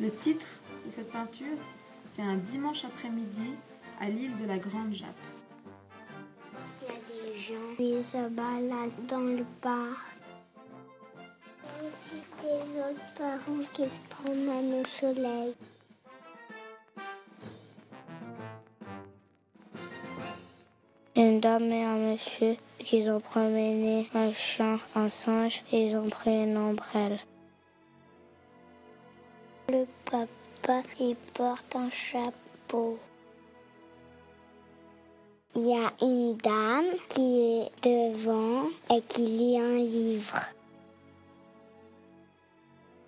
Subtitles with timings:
[0.00, 0.46] Le titre
[0.84, 1.56] de cette peinture,
[2.08, 3.50] c'est un dimanche après-midi
[4.00, 5.34] à l'île de la Grande Jatte.
[6.82, 9.98] Il y a des gens qui se baladent dans le parc.
[11.64, 15.54] Il y a aussi des autres parents qui se promènent au soleil.
[21.16, 26.08] Une dame et un monsieur qui ont promené un chat, un singe et ils ont
[26.08, 27.18] pris une ombrelle.
[29.70, 32.98] Le papa, il porte un chapeau.
[35.54, 40.40] Il y a une dame qui est devant et qui lit un livre.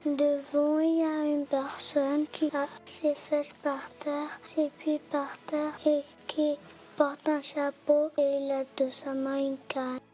[0.04, 5.38] Devant, il y a une personne qui a ses fesses par terre, ses pieds par
[5.46, 6.56] terre et qui
[6.94, 10.09] porte un chapeau et il a de sa main une canne.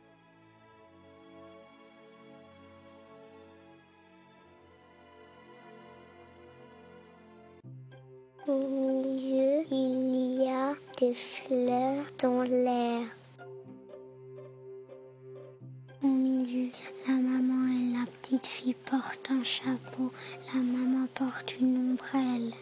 [8.49, 13.03] Au milieu, il y a des fleurs dans l'air.
[16.01, 16.71] Au milieu,
[17.09, 20.13] la maman et la petite fille portent un chapeau.
[20.55, 22.53] La maman porte une ombrelle.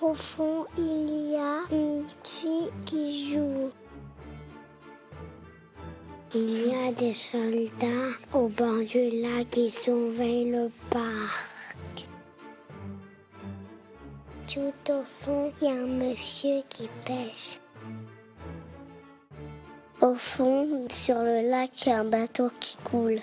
[0.00, 3.70] Au fond, il y a une fille qui joue.
[6.34, 11.57] Il y a des soldats au bord du lac qui surveillent le parc.
[14.52, 17.60] Tout au fond, il y a un monsieur qui pêche.
[20.00, 23.18] Au fond, sur le lac, il y a un bateau qui coule.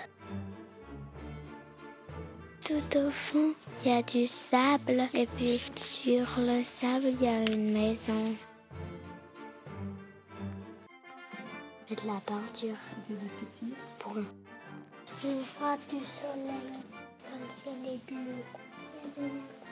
[2.64, 3.54] Tout au fond,
[3.84, 8.36] il y a du sable et puis sur le sable, il y a une maison.
[11.88, 12.76] C'est de la peinture.
[13.08, 13.74] Des petits.
[15.90, 16.76] Du soleil.
[17.32, 19.65] Le ciel est bleu.